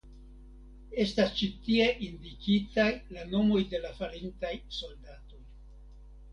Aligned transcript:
Estas 1.03 1.33
ĉi 1.41 1.49
tie 1.67 1.85
indikitaj 2.07 2.87
la 3.19 3.29
nomoj 3.37 3.63
de 3.77 3.85
la 3.87 3.95
falintaj 4.03 4.55
soldatoj. 4.81 5.41